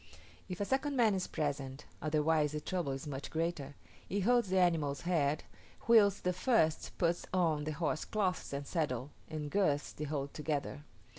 If 0.49 0.59
a 0.59 0.65
second 0.65 0.95
man 0.95 1.13
is 1.13 1.27
present 1.27 1.85
(otherwise 2.01 2.53
the 2.53 2.59
trouble 2.59 2.91
is 2.91 3.05
much 3.05 3.29
greater) 3.29 3.75
he 4.09 4.21
holds 4.21 4.49
the 4.49 4.57
animal's 4.57 5.01
head, 5.01 5.43
whilst 5.87 6.23
the 6.23 6.33
first 6.33 6.97
puts 6.97 7.27
on 7.31 7.65
the 7.65 7.73
horsecloths 7.73 8.51
and 8.51 8.65
saddle, 8.65 9.11
and 9.29 9.51
girths 9.51 9.93
the 9.93 10.05
whole 10.05 10.27
together. 10.29 10.85